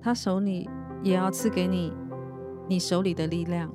[0.00, 0.68] 他手里
[1.04, 1.92] 也要赐给你
[2.66, 3.70] 你手里的力量。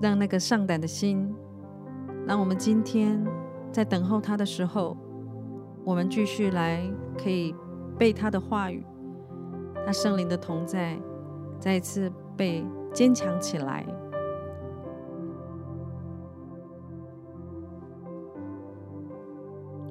[0.00, 1.30] 让那个上胆的心，
[2.26, 3.22] 让我们今天
[3.70, 4.96] 在等候他的时候，
[5.84, 6.82] 我们继续来
[7.16, 7.54] 可以
[7.98, 8.84] 被他的话语、
[9.86, 10.98] 他圣灵的同在，
[11.58, 13.86] 再一次被坚强起来。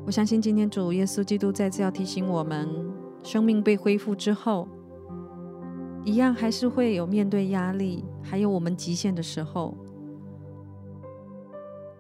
[0.06, 2.70] 我相信今天主耶稣基督再次要提醒我们，
[3.24, 4.66] 生命被恢复之后，
[6.06, 9.76] 一样还是会有面对压力，还有我们极限的时候。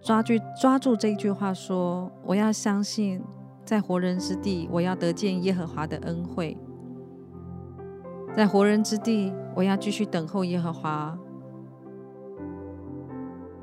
[0.01, 3.21] 抓住抓住这一句话说：“我要相信，
[3.67, 6.57] 在活人之地，我要得见耶和华的恩惠。
[8.33, 11.17] 在活人之地，我要继续等候耶和华。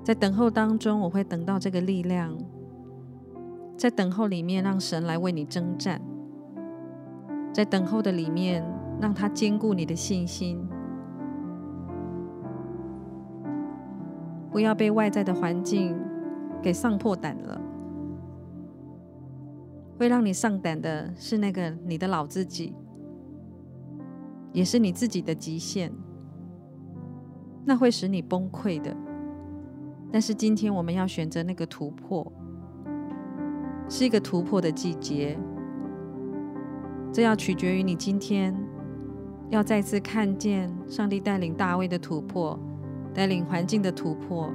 [0.02, 2.36] 在等候当中，我会等到这个力量。”
[3.78, 5.98] 在等候里面，让神来为你征战；
[7.50, 8.62] 在等候的里面，
[9.00, 10.68] 让他坚固你的信心。
[14.52, 15.98] 不要被外在的环境
[16.60, 17.58] 给丧破胆了。
[19.98, 22.74] 会让你上胆的是那个你的老自己，
[24.52, 25.92] 也是你自己的极限，
[27.64, 28.96] 那会使你崩溃的。
[30.12, 32.30] 但是今天我们要选择那个突破。
[33.86, 35.38] 是一个突破的季节，
[37.12, 38.56] 这要取决于你今天
[39.50, 42.58] 要再次看见上帝带领大卫的突破，
[43.12, 44.50] 带领环境的突破，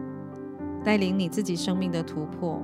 [0.84, 2.60] 带领你自己生命的突破。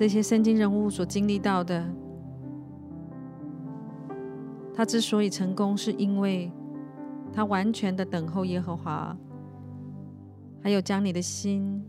[0.00, 1.86] 这些圣经人物所经历到的，
[4.72, 6.50] 他之所以成功，是因为
[7.34, 9.14] 他完全的等候耶和华，
[10.62, 11.84] 还有将你的心。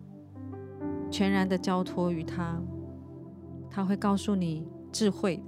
[1.10, 2.62] 全然的交托于他，
[3.70, 5.42] 他会告诉你智慧。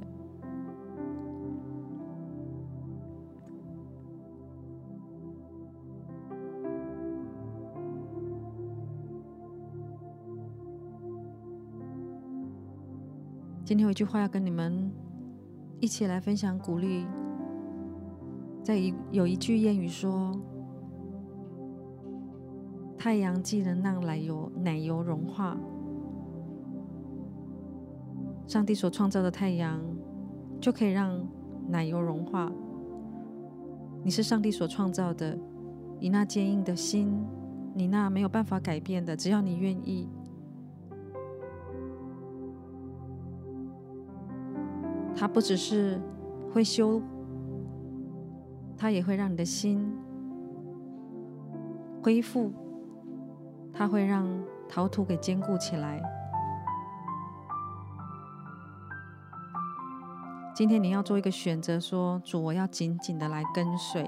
[13.66, 14.92] 今天有一句话要跟你们
[15.80, 17.06] 一起来分享鼓励，
[18.62, 20.38] 在一有一句谚语说。
[22.98, 25.58] 太阳既能让奶油奶油融化，
[28.48, 29.82] 上帝所创造的太阳
[30.62, 31.22] 就可以让
[31.68, 32.50] 奶油融化。
[34.04, 35.38] 你是上帝所创造的，
[36.00, 37.14] 你那坚硬的心，
[37.76, 40.08] 你那没有办法改变的，只要你愿意，
[45.24, 46.02] 它不只是
[46.54, 47.02] 会修，
[48.76, 49.90] 它也会让你的心
[52.04, 52.52] 恢复。
[53.72, 54.28] 它会让
[54.68, 56.04] 陶土给坚固起来。
[60.54, 64.06] 今天你要做一个选择，说：“主，我要紧紧的来跟随，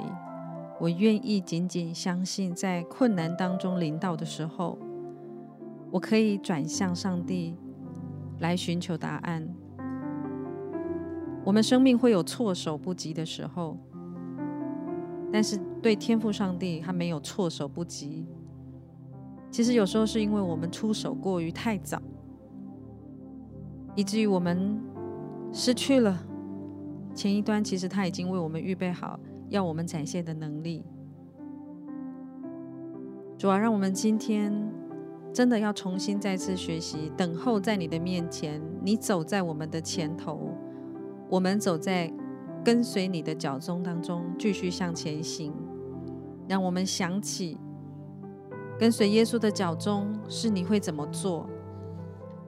[0.81, 4.77] 我愿意紧紧相信，在困难当中临到的时候，
[5.91, 7.57] 我可以转向上帝
[8.39, 9.47] 来寻求答案。”
[11.45, 13.77] 我们生命会有措手不及的时候，
[15.31, 18.25] 但是对天赋上帝，他没有措手不及。
[19.51, 22.01] 其实有时候是因为我们出手过于太早，
[23.95, 24.81] 以至于我们
[25.53, 26.17] 失去了
[27.13, 27.63] 前一端。
[27.63, 29.19] 其实他已经为我们预备好
[29.49, 30.83] 要我们展现的能力。
[33.37, 34.51] 主啊，让我们今天
[35.31, 40.49] 真的要重新再次学习，等候在你的面前，你走在我们的前头，
[41.29, 42.11] 我们走在
[42.63, 45.53] 跟随你的脚踪当中，继续向前行。
[46.47, 47.57] 让我们想起。
[48.77, 51.49] 跟随耶稣的脚踪是你会怎么做？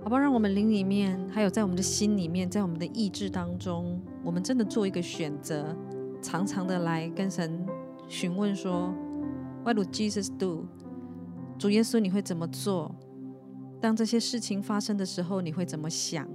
[0.03, 5.75] 好吧，让我们灵里面，还有在我们的心里面，在我们的意志当中，我们真的做一个选择，
[6.21, 7.65] 常常的来跟神
[8.09, 8.93] 询问说
[9.63, 10.65] ：“What do Jesus do？
[11.57, 12.93] 主耶稣，你会怎么做？
[13.79, 16.27] 当这些事情发生的时候，你会怎么想？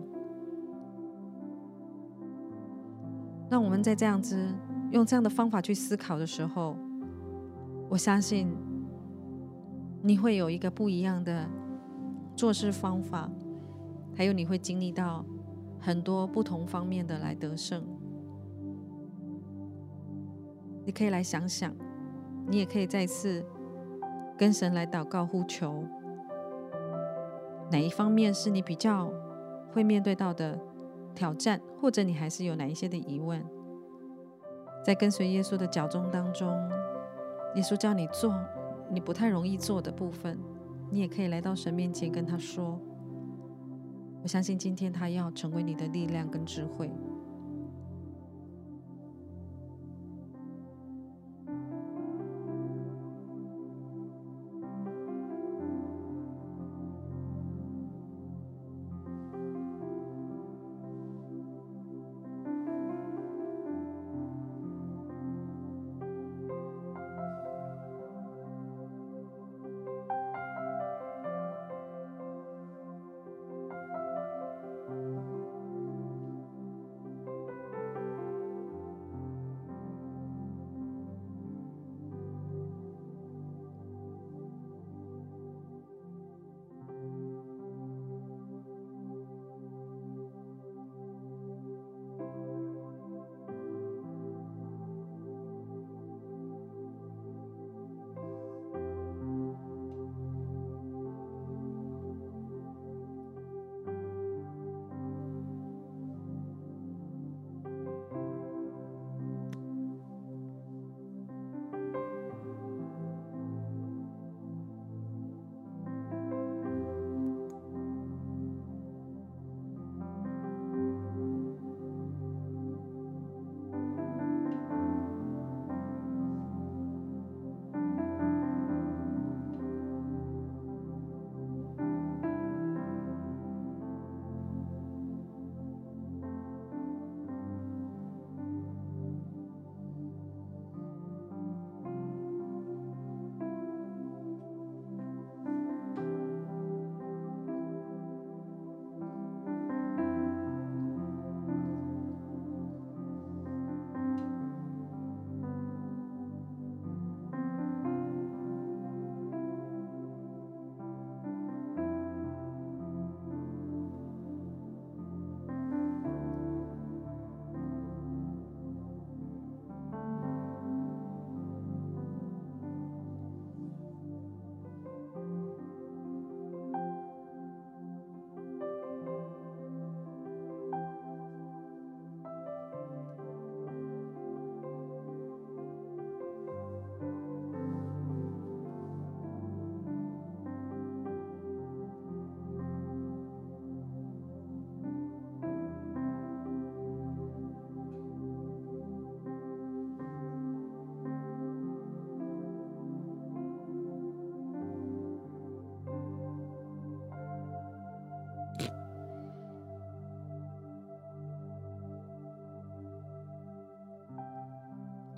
[3.52, 4.48] 让我们在这样子
[4.92, 6.74] 用这样的方法去思考的时候，
[7.90, 8.50] 我相信。
[10.04, 11.46] 你会有一个不一样的
[12.34, 13.30] 做事方法，
[14.16, 15.24] 还有你会经历到
[15.78, 17.84] 很多不同方面的来得胜。
[20.84, 21.72] 你可以来想想，
[22.48, 23.44] 你也可以再次
[24.36, 25.84] 跟神来祷告呼求，
[27.70, 29.12] 哪一方面是你比较
[29.72, 30.58] 会面对到的
[31.12, 33.44] 挑战，或者你还是有哪一些的疑问，
[34.84, 36.48] 在跟随耶稣的脚踪当中，
[37.54, 38.34] 耶稣叫你做。
[38.90, 40.38] 你不太容易做的部分，
[40.90, 42.78] 你也可以来到神面前跟他说。
[44.22, 46.90] 我相信今天他要成为你的力量跟智慧。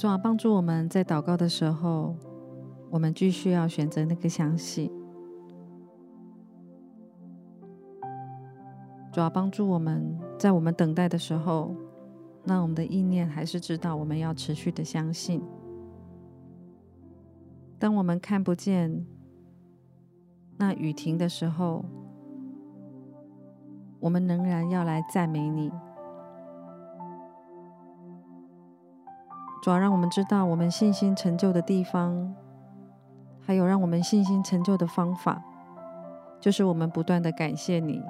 [0.04, 2.14] 主啊，帮助我们在祷告的时候，
[2.90, 4.92] 我们继续要选择那个相信。
[9.10, 11.74] 主啊，帮助我们在我们等待的时候，
[12.44, 15.42] 让我们的意念还是知道我们要持续的相信。
[17.78, 19.06] 当我们看不见
[20.58, 21.82] 那雨停的时候，
[24.00, 25.72] 我们仍然要来赞美你。
[29.64, 32.34] 主要让我们知道我们信心成就的地方，
[33.40, 35.42] 还有让我们信心成就的方法，
[36.38, 38.02] 就是我们不断的感谢你。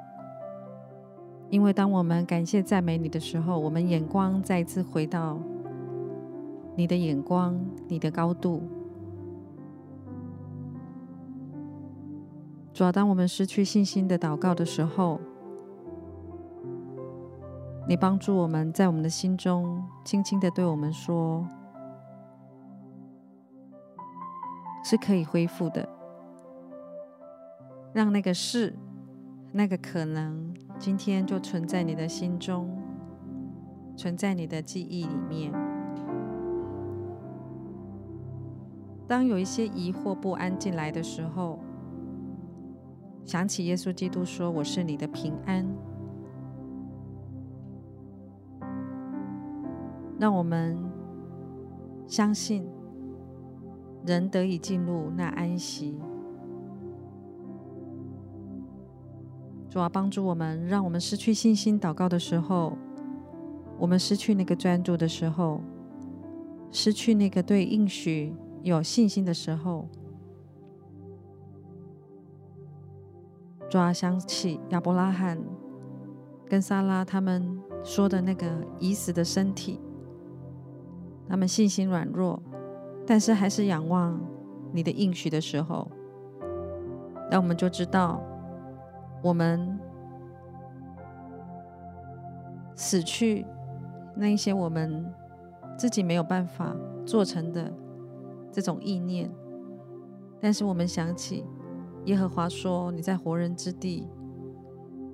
[1.50, 5.38] 因为当我们感谢赞美你的时候，我们眼光再一次回到
[6.74, 8.60] 你的眼光、你的高度。
[12.72, 15.20] 主要当我们失去信心的祷告的时候，
[17.86, 21.46] 你帮助我们在我们的心中轻轻的对我们说，
[24.82, 25.86] 是可以恢复的，
[27.92, 28.74] 让那个是，
[29.52, 32.74] 那个可能，今天就存在你的心中，
[33.94, 35.52] 存在你的记忆里面。
[39.06, 41.58] 当有一些疑惑不安进来的时候，
[43.26, 45.66] 想起耶稣基督说：“我是你的平安。”
[50.24, 50.74] 让我们
[52.06, 52.66] 相信，
[54.06, 56.00] 人得以进入那安息。
[59.68, 62.78] 主啊，帮助我们，让我们失去信心祷告的时候，
[63.78, 65.60] 我们失去那个专注的时候，
[66.70, 69.86] 失去那个对应许有信心的时候。
[73.68, 75.38] 主啊，想起亚伯拉罕
[76.48, 78.46] 跟撒拉他们说的那个
[78.78, 79.78] 已死的身体。
[81.28, 82.42] 他们信心软弱，
[83.06, 84.20] 但是还是仰望
[84.72, 85.90] 你的应许的时候，
[87.30, 88.22] 那我们就知道，
[89.22, 89.78] 我们
[92.76, 93.46] 死去
[94.16, 95.04] 那一些我们
[95.78, 96.74] 自己没有办法
[97.06, 97.72] 做成的
[98.52, 99.30] 这种意念，
[100.40, 101.44] 但是我们想起
[102.04, 104.06] 耶和华说：“你在活人之地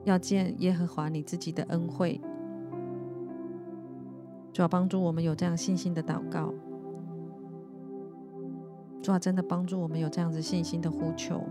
[0.05, 2.21] 要见耶和华你自己的恩惠。”
[4.53, 6.53] 主要帮助我们有这样信心的祷告，
[9.01, 11.43] 主要真的帮助我们有这样子信心的呼求。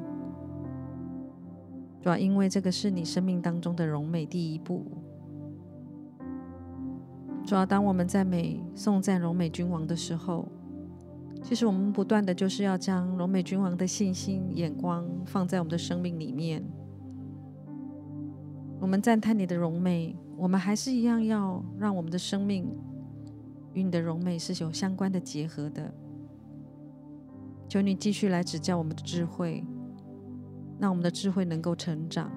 [2.01, 4.85] 主要因为这个是你生命当中的荣美第一步。
[7.45, 10.47] 主要当我们赞美颂赞荣美君王的时候，
[11.41, 16.63] 其实我们不断的就是要将荣美君王的信心眼光放在我们的生命里面。
[18.79, 22.65] 我们赞叹你的荣美，我们还是一样要让我们的生命。
[23.73, 25.93] 与你的荣美是有相关的结合的，
[27.67, 29.63] 求你继续来指教我们的智慧，
[30.79, 32.31] 让我们的智慧能够成长。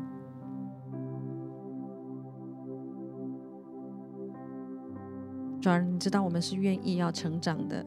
[5.61, 7.86] 主啊，你知道我们是愿意要成长的，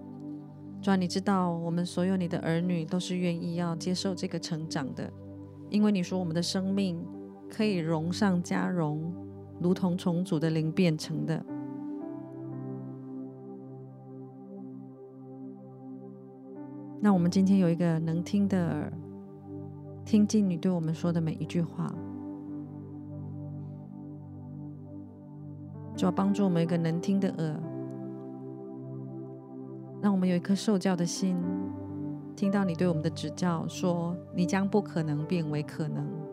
[0.81, 5.11] 主啊，你知道我们所有你的儿女都是愿意要接受这个成长的，
[5.69, 7.05] 因为你说我们的生命
[7.49, 9.13] 可以荣上加荣，
[9.59, 11.45] 如同重组的灵变成的。
[16.99, 18.91] 那我们今天有一个能听的耳，
[20.03, 21.93] 听进你对我们说的每一句话，
[25.95, 27.59] 主要帮助我们一个能听的耳，
[30.01, 31.37] 让我们有一颗受教的心，
[32.35, 36.24] 听到你对我们的指教，说你将不可能变为可能。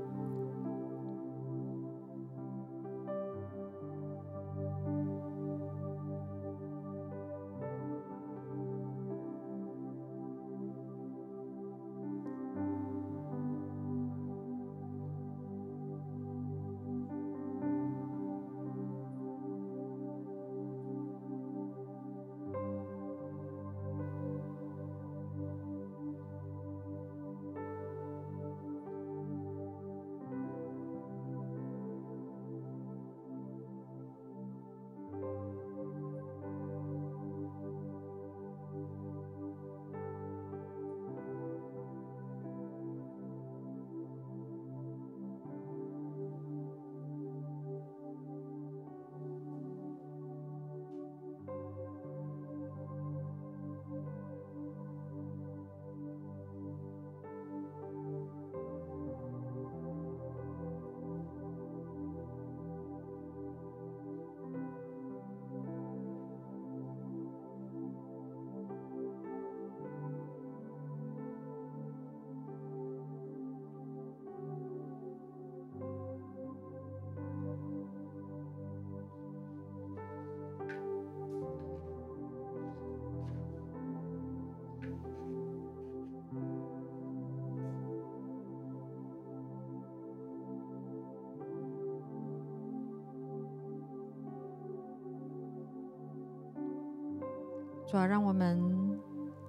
[97.93, 98.59] 主要让我们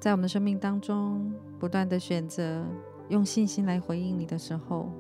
[0.02, 2.66] 在我们的生命当中不断的选择
[3.08, 4.92] 用信心来回应你的时候，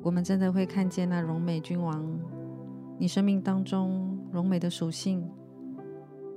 [0.00, 2.08] 我们真的会看见那荣美君王，
[3.00, 5.28] 你生命当中荣美的属性，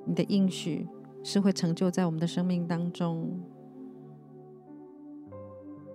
[0.03, 0.89] 你的应许
[1.21, 3.39] 是会成就在我们的生命当中。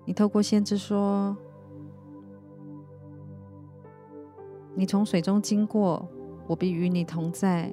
[0.05, 1.37] 你透过先知说，
[4.77, 6.09] 你从水中经过，
[6.47, 7.73] 我必与你同在；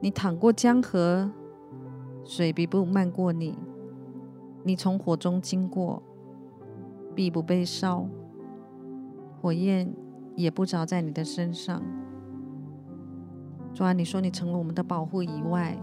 [0.00, 1.30] 你淌过江河，
[2.24, 3.54] 水必不漫过你；
[4.62, 6.02] 你从火中经过，
[7.14, 8.06] 必不被烧，
[9.40, 9.92] 火焰
[10.36, 11.82] 也不着在你的身上。
[13.74, 15.76] 主啊，你说你成了我们的保护以外。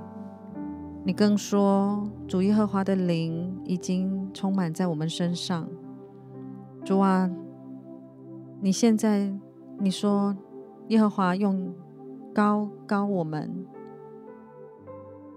[1.04, 5.68] 你更说，主耶和华的灵已经充满在我们身上。
[6.84, 7.30] 主啊，
[8.62, 9.32] 你现在
[9.80, 10.36] 你说，
[10.88, 11.76] 耶和华用
[12.34, 13.66] 膏膏我们。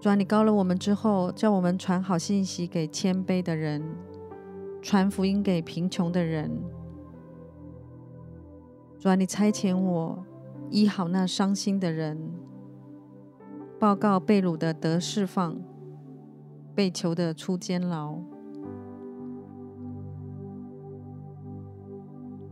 [0.01, 3.83] 主啊，你膏了我们之后，叫我们传好信息给谦卑的人，
[4.81, 6.49] 传福音给贫穷的人。
[8.97, 10.25] 主啊，你差遣我
[10.69, 12.31] 医好那伤心的人。
[13.77, 15.57] 报告被掳的得释放，
[16.73, 18.15] 被囚的出监牢。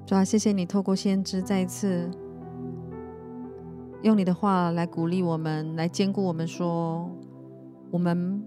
[0.06, 2.10] 主啊，谢谢你透过先知再一次
[4.02, 7.17] 用你的话来鼓励我们，来坚固我们说，说
[7.92, 8.44] 我们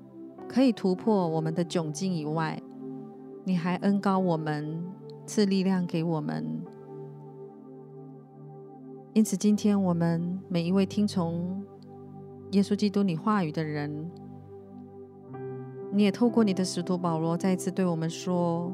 [0.49, 2.63] 可以突破我们的窘境以外，
[3.45, 4.85] 你还恩高我们，
[5.27, 6.61] 赐力量给我们。
[9.13, 11.65] 因此，今天我们每一位听从。
[12.53, 14.11] 耶稣基督，你话语的人，
[15.93, 18.73] 你也透过你的使徒保罗再一次对我们说：“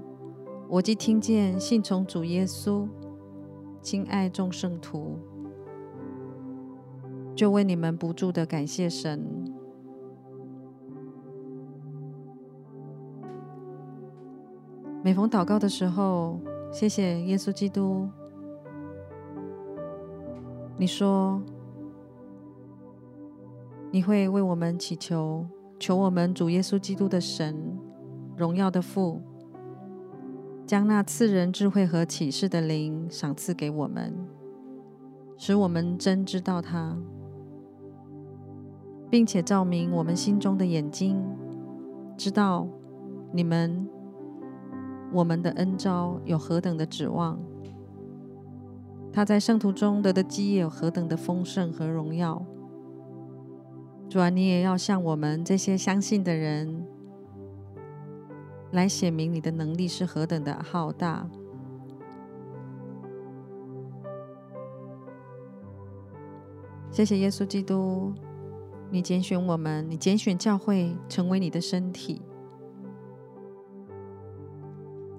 [0.66, 2.88] 我既听见信从主耶稣，
[3.82, 5.18] 亲爱众圣徒，
[7.34, 9.54] 就为你们不住的感谢神。”
[15.06, 16.40] 每逢祷告的时候，
[16.72, 18.08] 谢谢耶稣基督，
[20.76, 21.40] 你说。
[23.92, 25.46] 你会为我们祈求，
[25.78, 27.78] 求我们主耶稣基督的神，
[28.36, 29.22] 荣耀的父，
[30.66, 34.12] 将那赐人智慧和启示的灵赏赐给我们，
[35.36, 36.98] 使我们真知道他，
[39.08, 41.22] 并且照明我们心中的眼睛，
[42.16, 42.66] 知道
[43.32, 43.88] 你们
[45.12, 47.38] 我们的恩召有何等的指望，
[49.12, 52.44] 他在圣徒中得的基业有何等的丰盛和荣耀。
[54.08, 56.86] 主啊，你也要向我们这些相信的人
[58.72, 61.28] 来显明你的能力是何等的浩大。
[66.90, 68.12] 谢谢耶稣基督，
[68.90, 72.22] 你拣选我们，你拣选教会成为你的身体。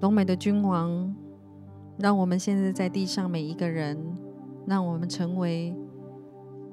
[0.00, 1.14] 荣美的君王，
[1.98, 3.98] 让我们现在在地上每一个人，
[4.66, 5.74] 让我们成为。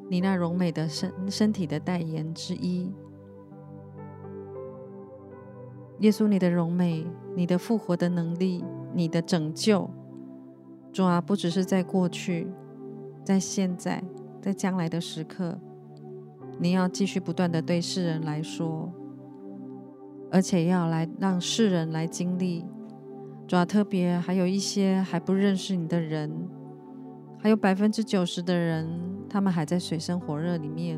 [0.07, 2.93] 你那荣美的身身体的代言之一，
[5.97, 8.63] 耶稣，你的荣美，你的复活的能力，
[8.93, 9.89] 你的拯救，
[10.93, 12.47] 主啊，不只是在过去，
[13.23, 14.03] 在现在，
[14.39, 15.57] 在将来的时刻，
[16.59, 18.93] 你要继续不断的对世人来说，
[20.31, 22.63] 而且要来让世人来经历，
[23.47, 26.31] 主要，特别还有一些还不认识你的人，
[27.37, 28.87] 还有百分之九十的人。
[29.27, 30.97] 他们还在水深火热里面。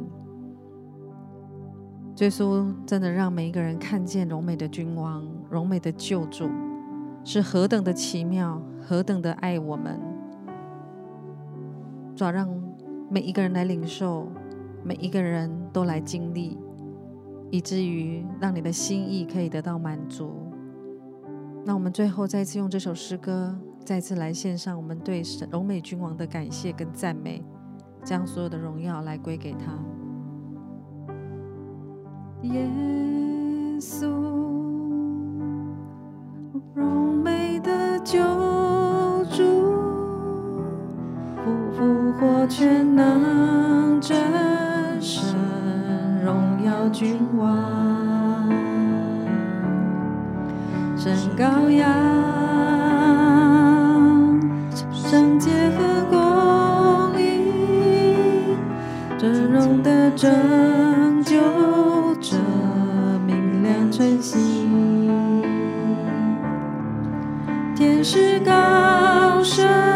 [2.20, 6.48] 耶稣真的让每一个人看见荣美的君王、荣美的救主
[7.24, 10.00] 是何等的奇妙，何等的爱我们。
[12.16, 12.48] 主要让
[13.10, 14.28] 每一个人来领受，
[14.84, 16.58] 每一个人都来经历，
[17.50, 20.47] 以至于让你的心意可以得到满足。
[21.68, 23.54] 那我们最后再次用这首诗歌，
[23.84, 27.44] 再次来献上我们对神荣美君王的感谢跟赞美。
[28.06, 29.74] 将所有的荣耀来归给他，
[32.44, 32.66] 耶
[33.82, 34.08] 稣，
[36.74, 38.18] 荣美的救
[39.30, 39.44] 主，
[41.44, 44.16] 复复活全能真
[45.02, 45.36] 神，
[46.24, 48.07] 荣耀君王，
[51.16, 51.88] 神羔羊，
[54.92, 58.56] 圣洁和公义，
[59.18, 60.30] 尊荣的拯
[61.24, 61.36] 救
[62.20, 62.36] 者，
[63.26, 64.38] 明亮晨曦。
[67.76, 69.87] 天使高声。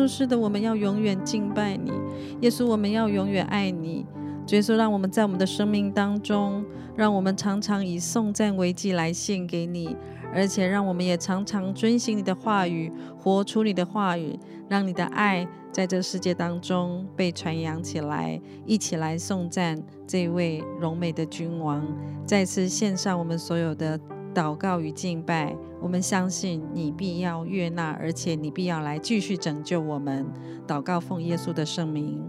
[0.00, 1.92] 稣，是的，我们要永远敬拜你。
[2.40, 4.06] 耶稣，我们要永远爱你。
[4.48, 6.64] 耶稣，让我们在我们的生命当中，
[6.96, 9.94] 让我们常常以颂赞为祭来献给你，
[10.34, 14.38] 而且让我们也常常遵行你的话语，活出你的话语，
[14.68, 21.86] 让你的爱在这世界当中被传扬起来，一起来颂赞这位荣美的君王。
[22.24, 24.00] 再次献上我们所有的。
[24.34, 30.26] 祷告与敬拜，我们相信你必要悦纳，而且你必要来继续拯救我们。
[30.66, 32.22] 祷告奉耶稣的圣名，